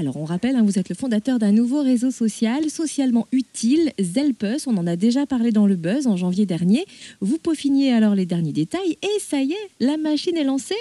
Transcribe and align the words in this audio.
Alors 0.00 0.16
on 0.16 0.24
rappelle, 0.24 0.56
hein, 0.56 0.64
vous 0.64 0.78
êtes 0.78 0.88
le 0.88 0.94
fondateur 0.94 1.38
d'un 1.38 1.52
nouveau 1.52 1.82
réseau 1.82 2.10
social 2.10 2.72
socialement 2.72 3.26
utile, 3.32 3.92
Zelpus. 4.00 4.66
On 4.66 4.78
en 4.78 4.86
a 4.86 4.96
déjà 4.96 5.26
parlé 5.26 5.50
dans 5.52 5.66
le 5.66 5.76
buzz 5.76 6.06
en 6.06 6.16
janvier 6.16 6.46
dernier. 6.46 6.86
Vous 7.20 7.36
peaufiniez 7.36 7.92
alors 7.92 8.14
les 8.14 8.24
derniers 8.24 8.54
détails 8.56 8.96
et 9.04 9.20
ça 9.20 9.36
y 9.44 9.52
est, 9.52 9.68
la 9.78 9.98
machine 9.98 10.38
est 10.38 10.44
lancée. 10.44 10.80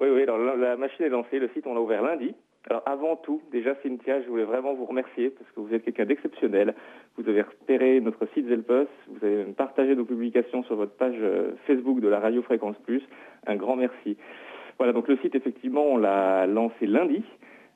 Oui, 0.00 0.08
oui, 0.10 0.26
la 0.26 0.76
machine 0.76 1.04
est 1.06 1.10
lancée. 1.10 1.38
Le 1.38 1.48
site, 1.54 1.64
on 1.68 1.74
l'a 1.74 1.80
ouvert 1.80 2.02
lundi. 2.02 2.34
Alors 2.68 2.82
avant 2.86 3.14
tout, 3.14 3.40
déjà 3.52 3.76
Cynthia, 3.84 4.20
je 4.20 4.26
voulais 4.26 4.42
vraiment 4.42 4.74
vous 4.74 4.84
remercier 4.84 5.30
parce 5.30 5.48
que 5.52 5.60
vous 5.60 5.72
êtes 5.72 5.84
quelqu'un 5.84 6.06
d'exceptionnel. 6.06 6.74
Vous 7.16 7.28
avez 7.28 7.42
repéré 7.42 8.00
notre 8.00 8.26
site 8.34 8.48
Zelpus, 8.48 8.88
vous 9.06 9.24
avez 9.24 9.44
partagé 9.44 9.94
nos 9.94 10.04
publications 10.04 10.64
sur 10.64 10.74
votre 10.74 10.92
page 10.94 11.14
euh, 11.20 11.52
Facebook 11.68 12.00
de 12.00 12.08
la 12.08 12.18
Radio 12.18 12.42
Fréquence 12.42 12.76
Plus. 12.84 13.02
Un 13.46 13.54
grand 13.54 13.76
merci. 13.76 14.16
Voilà, 14.78 14.92
donc 14.92 15.06
le 15.06 15.18
site, 15.18 15.36
effectivement, 15.36 15.84
on 15.84 15.98
l'a 15.98 16.48
lancé 16.48 16.86
lundi. 16.86 17.22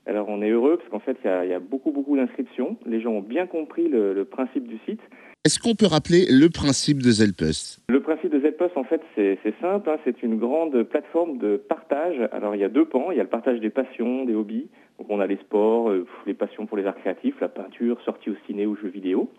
Alors 0.06 0.28
on 0.28 0.42
est 0.42 0.50
heureux 0.50 0.76
parce 0.76 0.88
qu'en 0.90 1.00
fait, 1.00 1.16
il 1.24 1.50
y, 1.50 1.54
a, 1.54 1.58
beaucoup, 1.58 1.90
beaucoup 1.90 2.16
d'inscriptions. 2.16 2.76
Les 2.84 3.00
gens 3.00 3.12
ont 3.12 3.22
bien 3.22 3.46
compris 3.46 3.88
le, 3.88 4.24
principe 4.24 4.68
du 4.68 4.78
site. 4.86 5.00
Est-ce 5.44 5.58
qu'on 5.58 5.74
peut 5.74 5.86
rappeler 5.86 6.26
le 6.30 6.48
principe 6.48 7.02
de 7.02 7.10
Zelpus 7.10 7.80
Le 7.88 8.00
principe 8.00 8.30
de 8.30 8.40
Zelpus, 8.40 8.70
en 8.76 8.84
fait, 8.84 9.00
c'est 9.14 9.38
simple. 9.60 9.88
Hein. 9.88 9.96
c'est 10.04 10.22
une 10.22 10.36
grande 10.36 10.82
plateforme 10.84 11.38
de 11.38 11.56
partage. 11.56 12.16
Alors 12.32 12.54
il 12.54 12.60
y 12.60 12.64
a 12.64 12.68
deux 12.68 12.84
pans. 12.84 13.10
Il 13.10 13.16
y 13.16 13.20
a 13.20 13.24
le 13.24 13.28
partage 13.28 13.60
des 13.60 13.70
passions, 13.70 14.24
des 14.24 14.34
hobbies. 14.34 14.68
Donc 14.98 15.08
on 15.10 15.20
a 15.20 15.26
les 15.26 15.36
sports, 15.36 15.90
euh, 15.90 16.06
les 16.26 16.34
passions 16.34 16.66
pour 16.66 16.76
les 16.76 16.86
arts 16.86 16.96
créatifs, 16.96 17.34
la 17.40 17.48
peinture, 17.48 18.00
sortie 18.02 18.30
au 18.30 18.36
ciné 18.46 18.66
ou 18.66 18.76
jeux 18.76 18.88
vidéo. 18.88 19.30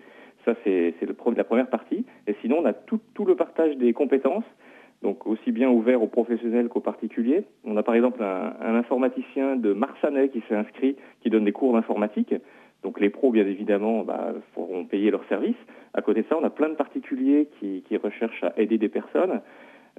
Ça, 0.46 0.54
c'est 0.64 0.94
la 1.02 1.44
première 1.44 1.70
partie. 1.70 2.06
Et 2.28 2.36
sinon, 2.42 2.58
on 2.62 2.66
a 2.66 2.74
tout, 2.74 3.00
tout 3.16 3.26
le 3.26 3.36
partage 3.36 3.78
des 3.78 3.94
compétences 3.94 4.44
donc 5.02 5.28
aussi 5.28 5.52
bien 5.52 5.70
ouvert 5.70 6.02
aux 6.02 6.08
professionnels 6.08 6.68
qu'aux 6.68 6.80
particuliers. 6.80 7.44
On 7.64 7.78
a 7.78 7.84
par 7.84 7.96
exemple 7.96 8.24
un, 8.24 8.76
informaticien 8.76 9.56
de 9.56 9.74
Marsanais 9.74 10.30
qui 10.30 10.42
s'est 10.48 10.56
inscrit, 10.56 10.96
qui 11.22 11.30
donne 11.30 11.46
des 11.46 11.52
cours 11.52 11.74
d'informatique. 11.74 12.34
Donc 12.84 13.00
les 13.00 13.10
pros, 13.10 13.32
bien 13.32 13.46
évidemment, 13.46 14.04
bah, 14.04 14.34
pourront 14.54 14.86
payer 14.86 15.12
leurs 15.12 15.26
services. 15.28 15.56
À 15.94 16.02
côté 16.02 16.22
de 16.22 16.28
ça, 16.28 16.38
on 16.40 16.44
a 16.44 16.50
plein 16.50 16.70
de 16.70 16.76
particuliers 16.76 17.48
qui, 17.60 17.84
recherchent 17.98 18.44
à 18.44 18.54
aider 18.58 18.78
des 18.78 18.90
personnes. 18.90 19.42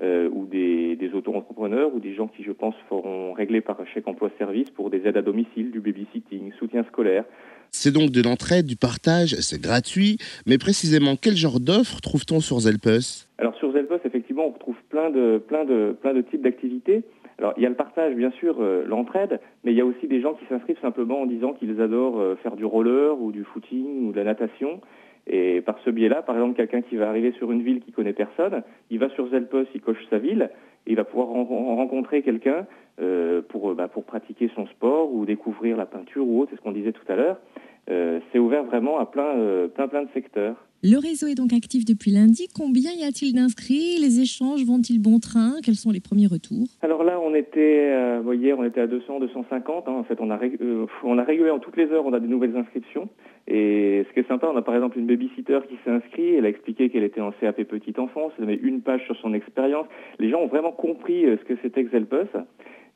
Euh, 0.02 0.28
ou 0.30 0.44
des, 0.44 0.94
des 0.94 1.14
auto-entrepreneurs 1.14 1.94
ou 1.94 2.00
des 2.00 2.12
gens 2.12 2.28
qui, 2.28 2.42
je 2.42 2.52
pense, 2.52 2.74
feront 2.86 3.33
régler 3.33 3.62
par 3.62 3.78
chèque 3.86 4.06
emploi-service 4.06 4.69
pour 4.69 4.91
des 4.91 5.06
aides 5.06 5.17
à 5.17 5.22
domicile, 5.22 5.70
du 5.70 5.80
babysitting, 5.80 6.52
soutien 6.52 6.84
scolaire. 6.84 7.24
C'est 7.70 7.92
donc 7.92 8.11
de 8.11 8.22
l'entraide, 8.22 8.67
du 8.67 8.77
partage, 8.77 9.34
c'est 9.41 9.61
gratuit, 9.61 10.19
mais 10.47 10.59
précisément 10.59 11.17
quel 11.20 11.36
genre 11.36 11.61
d'offres 11.61 12.00
trouve-t-on 12.00 12.41
sur 12.41 12.61
Zelpus? 12.61 13.28
Alors 13.39 13.55
sur 13.56 13.73
Zelpus, 13.73 14.00
effectivement, 14.05 14.47
on 14.47 14.50
retrouve 14.53 14.77
plein 14.89 15.11
de, 15.11 16.23
types 16.31 16.42
d'activités. 16.42 17.03
Alors, 17.39 17.53
il 17.58 17.62
y 17.62 17.67
a 17.67 17.69
le 17.69 17.75
partage, 17.75 18.14
bien 18.14 18.31
sûr, 18.31 18.56
euh, 18.61 18.84
l'entraide, 18.86 19.41
mais 19.62 19.73
il 19.73 19.77
y 19.77 19.83
a 19.83 19.84
aussi 19.84 20.08
des 20.08 20.23
gens 20.23 20.33
qui 20.34 20.47
s'inscrivent 20.47 20.81
simplement 20.81 21.20
en 21.20 21.27
disant 21.27 21.53
qu'ils 21.53 21.83
adorent 21.83 22.19
euh, 22.19 22.36
faire 22.42 22.56
du 22.56 22.64
roller 22.64 23.20
ou 23.20 23.31
du 23.31 23.45
footing 23.45 24.08
ou 24.08 24.12
de 24.12 24.17
la 24.17 24.25
natation. 24.25 24.80
Et 25.27 25.60
par 25.60 25.78
ce 25.84 25.91
biais-là, 25.91 26.22
par 26.22 26.36
exemple, 26.36 26.56
quelqu'un 26.56 26.82
qui 26.82 26.96
va 26.96 27.08
arriver 27.08 27.32
sur 27.32 27.50
une 27.50 27.62
ville 27.62 27.80
qui 27.80 27.92
connaît 27.92 28.12
personne, 28.12 28.62
il 28.91 28.98
va 28.98 29.08
sur 29.10 29.28
Zelpos, 29.28 29.66
il 29.74 29.80
coche 29.80 30.05
sa 30.08 30.18
ville, 30.18 30.50
et 30.86 30.92
il 30.92 30.96
va 30.96 31.05
pouvoir 31.05 31.28
rencontrer 31.28 32.22
quelqu'un 32.22 32.66
euh, 33.00 33.42
pour, 33.42 33.74
bah, 33.74 33.88
pour 33.88 34.05
pratiquer 34.05 34.50
son 34.55 34.66
sport 34.68 35.12
ou 35.12 35.27
découvrir 35.27 35.77
la 35.77 35.86
peinture 35.86 36.27
ou 36.27 36.41
autre, 36.41 36.50
c'est 36.52 36.56
ce 36.56 36.62
qu'on 36.62 36.72
disait 36.72 36.92
tout 36.92 37.05
à 37.08 37.16
l'heure. 37.16 37.38
C'est 37.87 38.39
ouvert 38.39 38.65
vraiment 38.65 38.98
à 38.98 39.06
plein, 39.06 39.69
plein, 39.75 39.89
plein 39.89 40.03
de 40.03 40.09
secteurs. 40.12 40.56
Le 40.83 40.98
réseau 40.98 41.27
est 41.27 41.34
donc 41.34 41.53
actif 41.55 41.84
depuis 41.84 42.11
lundi. 42.11 42.48
Combien 42.55 42.92
y 42.92 43.03
a-t-il 43.03 43.34
d'inscrits? 43.34 43.98
Les 43.98 44.20
échanges 44.20 44.65
vont-ils 44.65 45.01
bon 45.01 45.19
train? 45.19 45.55
Quels 45.65 45.75
sont 45.75 45.91
les 45.91 46.01
premiers 46.01 46.27
retours? 46.27 46.69
Alors 46.83 47.03
là, 47.03 47.19
on 47.19 47.34
était, 47.34 47.91
euh, 47.91 48.34
hier, 48.34 48.59
on 48.59 48.64
était 48.64 48.83
à 48.83 48.87
200, 48.87 49.20
250. 49.20 49.89
Hein. 49.89 49.92
En 49.92 50.05
fait, 50.05 50.20
on 50.20 50.31
a, 50.31 50.39
euh, 50.39 50.87
on 51.03 51.19
a 51.19 51.25
régulièrement, 51.25 51.61
toutes 51.61 51.79
les 51.79 51.87
heures, 51.87 52.05
on 52.05 52.12
a 52.12 52.20
des 52.20 52.29
nouvelles 52.29 52.57
inscriptions. 52.57 53.09
Et 53.48 54.05
ce 54.07 54.12
qui 54.12 54.20
est 54.20 54.29
sympa, 54.29 54.48
on 54.53 54.57
a 54.57 54.62
par 54.62 54.75
exemple 54.75 54.98
une 54.98 55.07
babysitter 55.07 55.61
qui 55.69 55.77
s'est 55.83 55.91
inscrite. 55.91 56.34
Elle 56.39 56.45
a 56.45 56.51
expliqué 56.51 56.91
qu'elle 56.91 57.05
était 57.05 57.20
en 57.20 57.33
CAP 57.33 57.64
petite 57.64 57.98
enfance. 57.98 58.33
Elle 58.39 58.45
avait 58.45 58.61
une 58.62 58.83
page 58.83 59.05
sur 59.07 59.17
son 59.17 59.33
expérience. 59.33 59.86
Les 60.19 60.30
gens 60.30 60.41
ont 60.41 60.48
vraiment 60.48 60.73
compris 60.73 61.25
euh, 61.25 61.36
ce 61.39 61.45
que 61.45 61.58
c'était 61.63 61.83
Xelpus. 61.83 62.29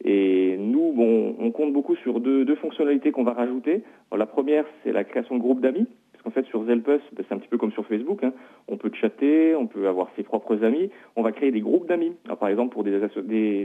Et 0.05 0.56
nous, 0.59 0.93
bon, 0.93 1.37
on 1.38 1.50
compte 1.50 1.72
beaucoup 1.72 1.97
sur 1.97 2.21
deux, 2.21 2.55
fonctionnalités 2.56 3.12
qu'on 3.12 3.25
va 3.25 3.33
rajouter. 3.33 3.83
la 4.16 4.27
première, 4.27 4.65
c'est 4.83 4.93
la 4.93 5.05
création 5.05 5.37
de 5.37 5.41
groupes 5.41 5.61
d'amis. 5.61 5.87
Parce 6.12 6.22
qu'en 6.25 6.31
fait, 6.43 6.47
sur 6.49 6.65
Zelpus, 6.65 7.00
ben, 7.12 7.25
c'est 7.27 7.34
un 7.34 7.38
petit 7.38 7.49
peu 7.49 7.59
comme 7.59 7.72
sur 7.72 7.87
Facebook. 7.87 8.22
Hein. 8.25 8.33
On 8.69 8.77
peut 8.77 8.91
chatter, 8.94 9.55
on 9.55 9.66
peut 9.66 9.88
avoir 9.88 10.11
ses 10.16 10.22
propres 10.22 10.65
amis. 10.65 10.91
On 11.16 11.22
va 11.22 11.33
créer 11.33 11.50
des 11.50 11.61
groupes 11.61 11.87
d'amis. 11.87 12.12
Par 12.38 12.49
exemple, 12.49 12.72
pour 12.72 12.84
des, 12.84 13.03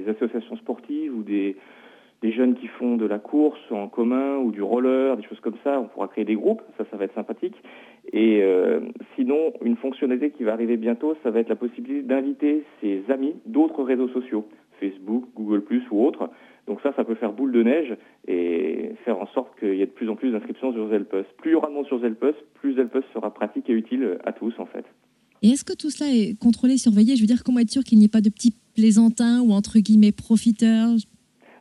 associations 0.08 0.56
sportives 0.58 1.14
ou 1.16 1.24
des, 1.24 1.56
jeunes 2.24 2.56
qui 2.56 2.68
font 2.68 2.96
de 2.96 3.06
la 3.06 3.20
course 3.20 3.60
en 3.70 3.88
commun 3.88 4.38
ou 4.38 4.52
du 4.52 4.62
roller, 4.64 5.16
des 5.16 5.24
choses 5.24 5.40
comme 5.42 5.58
ça, 5.64 5.80
on 5.80 5.86
pourra 5.86 6.08
créer 6.08 6.26
des 6.26 6.34
groupes. 6.34 6.62
Ça, 6.78 6.84
ça 6.90 6.98
va 6.98 7.06
être 7.06 7.14
sympathique. 7.14 7.56
Et 8.14 8.42
euh, 8.42 8.80
sinon, 9.16 9.54
une 9.64 9.76
fonctionnalité 9.76 10.32
qui 10.32 10.44
va 10.44 10.54
arriver 10.54 10.78
bientôt, 10.78 11.16
ça 11.24 11.32
va 11.32 11.40
être 11.40 11.50
la 11.50 11.56
possibilité 11.56 12.02
d'inviter 12.04 12.64
ses 12.82 13.04
amis 13.10 13.36
d'autres 13.46 13.84
réseaux 13.84 14.10
sociaux, 14.10 14.48
Facebook, 14.80 15.26
Google⁇ 15.36 15.64
ou 15.92 16.06
autres. 16.06 16.30
Donc 16.68 16.80
ça, 16.82 16.94
ça 16.96 17.04
peut 17.04 17.16
faire 17.16 17.32
boule 17.32 17.52
de 17.52 17.64
neige 17.64 17.96
et 18.28 18.92
faire 19.06 19.20
en 19.20 19.28
sorte 19.28 19.60
qu'il 19.60 19.76
y 19.76 19.82
ait 19.82 19.86
de 19.86 19.92
plus 19.92 20.10
en 20.10 20.16
plus 20.16 20.32
d'inscriptions 20.32 20.74
sur 20.74 20.90
Zelpus. 20.90 21.26
Plus 21.38 21.52
il 21.52 21.54
y 21.54 21.56
aura 21.56 21.70
de 21.70 21.74
monde 21.74 21.86
sur 21.86 22.00
Zelpus, 22.00 22.36
plus 22.56 22.76
Zelpus 22.76 23.04
sera 23.14 23.34
pratique 23.34 23.70
et 23.70 23.74
utile 23.74 24.18
à 24.24 24.34
tous 24.34 24.54
en 24.58 24.66
fait. 24.66 24.86
Et 25.42 25.50
est-ce 25.50 25.64
que 25.64 25.74
tout 25.74 25.92
cela 25.92 26.10
est 26.10 26.40
contrôlé, 26.40 26.78
surveillé? 26.78 27.16
Je 27.16 27.22
veux 27.22 27.28
dire, 27.28 27.44
comment 27.44 27.60
être 27.60 27.70
sûr 27.70 27.84
qu'il 27.84 28.00
n'y 28.00 28.06
ait 28.06 28.10
pas 28.10 28.22
de 28.22 28.30
petits 28.30 28.56
plaisantins 28.74 29.42
ou 29.42 29.52
entre 29.52 29.78
guillemets 29.78 30.12
profiteurs? 30.12 30.90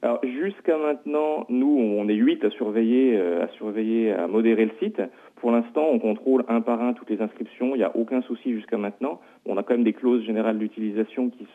Alors 0.04 0.20
jusqu'à 0.22 0.76
maintenant, 0.76 1.46
nous, 1.48 1.78
on 1.78 2.06
est 2.10 2.14
huit 2.14 2.44
à 2.44 2.50
surveiller, 2.50 3.16
euh, 3.16 3.42
à 3.42 3.48
surveiller, 3.56 4.12
à 4.12 4.26
modérer 4.26 4.66
le 4.66 4.72
site. 4.78 5.00
Pour 5.36 5.50
l'instant, 5.50 5.86
on 5.90 5.98
contrôle 5.98 6.44
un 6.48 6.60
par 6.60 6.82
un 6.82 6.92
toutes 6.92 7.08
les 7.08 7.22
inscriptions. 7.22 7.74
Il 7.74 7.78
n'y 7.78 7.84
a 7.84 7.96
aucun 7.96 8.20
souci 8.20 8.52
jusqu'à 8.52 8.76
maintenant. 8.76 9.22
On 9.46 9.56
a 9.56 9.62
quand 9.62 9.72
même 9.72 9.82
des 9.82 9.94
clauses 9.94 10.22
générales 10.22 10.58
d'utilisation 10.58 11.30
qui 11.30 11.46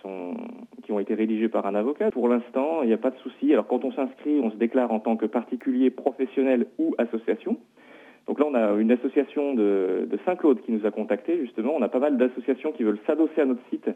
ont 0.91 0.99
été 0.99 1.13
rédigées 1.13 1.47
par 1.47 1.67
un 1.67 1.75
avocat. 1.75 2.09
Pour 2.09 2.27
l'instant, 2.27 2.81
il 2.81 2.87
n'y 2.87 2.93
a 2.93 2.97
pas 2.97 3.11
de 3.11 3.17
souci. 3.17 3.53
Alors 3.53 3.67
quand 3.67 3.85
on 3.85 3.91
s'inscrit, 3.91 4.39
on 4.41 4.49
se 4.49 4.55
déclare 4.55 4.91
en 4.91 4.99
tant 4.99 5.15
que 5.15 5.27
particulier, 5.27 5.91
professionnel 5.91 6.65
ou 6.79 6.95
association. 6.97 7.55
Donc 8.25 8.39
là, 8.39 8.47
on 8.49 8.55
a 8.55 8.73
une 8.79 8.91
association 8.91 9.53
de, 9.53 10.07
de 10.09 10.19
Saint-Claude 10.25 10.61
qui 10.61 10.71
nous 10.71 10.87
a 10.87 10.91
contactés, 10.91 11.39
justement. 11.39 11.73
On 11.75 11.83
a 11.83 11.89
pas 11.89 11.99
mal 11.99 12.17
d'associations 12.17 12.71
qui 12.71 12.83
veulent 12.83 12.99
s'adosser 13.05 13.41
à 13.41 13.45
notre 13.45 13.61
site 13.69 13.89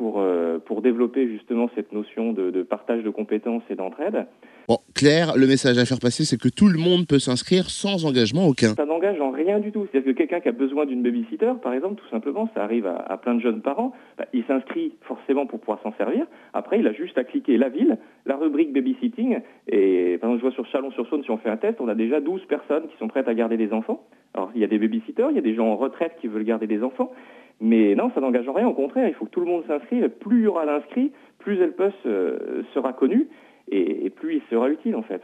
pour, 0.00 0.18
euh, 0.18 0.58
pour 0.58 0.80
développer 0.80 1.28
justement 1.28 1.68
cette 1.74 1.92
notion 1.92 2.32
de, 2.32 2.62
partage 2.62 3.02
de 3.02 3.10
compétences 3.10 3.62
et 3.68 3.74
d'entraide. 3.74 4.24
Bon, 4.66 4.78
Claire, 4.94 5.36
le 5.36 5.46
message 5.46 5.76
à 5.76 5.84
faire 5.84 5.98
passer, 6.00 6.24
c'est 6.24 6.40
que 6.40 6.48
tout 6.48 6.68
le 6.68 6.78
monde 6.78 7.06
peut 7.06 7.18
s'inscrire 7.18 7.68
sans 7.68 8.06
engagement 8.06 8.46
aucun. 8.46 8.68
Ça 8.76 8.86
n'engage 8.86 9.20
en 9.20 9.30
rien 9.30 9.58
du 9.58 9.72
tout. 9.72 9.86
C'est-à-dire 9.92 10.14
que 10.14 10.16
quelqu'un 10.16 10.40
qui 10.40 10.48
a 10.48 10.52
besoin 10.52 10.86
d'une 10.86 11.02
babysitter, 11.02 11.52
par 11.62 11.74
exemple, 11.74 11.96
tout 11.96 12.08
simplement, 12.08 12.48
ça 12.54 12.64
arrive 12.64 12.86
à, 12.86 13.14
plein 13.18 13.34
de 13.34 13.42
jeunes 13.42 13.60
parents, 13.60 13.92
bah, 14.16 14.24
il 14.32 14.42
s'inscrit 14.46 14.94
forcément 15.02 15.44
pour 15.44 15.60
pouvoir 15.60 15.82
s'en 15.82 15.92
servir. 15.98 16.24
Après, 16.54 16.78
il 16.78 16.86
a 16.86 16.94
juste 16.94 17.18
à 17.18 17.24
cliquer 17.24 17.58
la 17.58 17.68
ville, 17.68 17.98
la 18.24 18.38
rubrique 18.38 18.72
babysitting, 18.72 19.40
et 19.68 20.16
par 20.18 20.30
exemple, 20.30 20.38
je 20.38 20.42
vois 20.46 20.52
sur 20.52 20.66
Chalon-sur-Saône, 20.72 21.24
si 21.24 21.30
on 21.30 21.36
fait 21.36 21.50
un 21.50 21.58
test, 21.58 21.76
on 21.78 21.88
a 21.88 21.94
déjà 21.94 22.20
12 22.20 22.46
personnes 22.46 22.84
qui 22.88 22.96
sont 22.98 23.08
prêtes 23.08 23.28
à 23.28 23.34
garder 23.34 23.58
des 23.58 23.74
enfants. 23.74 24.02
Alors, 24.32 24.50
il 24.54 24.62
y 24.62 24.64
a 24.64 24.68
des 24.68 24.78
babysitters, 24.78 25.26
il 25.28 25.36
y 25.36 25.40
a 25.40 25.42
des 25.42 25.54
gens 25.54 25.66
en 25.66 25.76
retraite 25.76 26.12
qui 26.22 26.28
veulent 26.28 26.44
garder 26.44 26.66
des 26.66 26.82
enfants, 26.82 27.12
mais 27.60 27.94
non, 27.94 28.10
ça 28.14 28.20
n'engage 28.20 28.48
en 28.48 28.52
rien. 28.52 28.66
Au 28.66 28.74
contraire, 28.74 29.08
il 29.08 29.14
faut 29.14 29.26
que 29.26 29.30
tout 29.30 29.40
le 29.40 29.46
monde 29.46 29.64
s'inscrive. 29.66 30.08
Plus 30.08 30.38
il 30.38 30.44
y 30.44 30.46
aura 30.46 30.64
l'inscrit, 30.64 31.12
plus 31.38 31.60
Elpus 31.60 31.92
euh, 32.06 32.62
sera 32.74 32.92
connu 32.92 33.28
et, 33.68 34.06
et 34.06 34.10
plus 34.10 34.36
il 34.36 34.42
sera 34.50 34.70
utile 34.70 34.96
en 34.96 35.02
fait. 35.02 35.22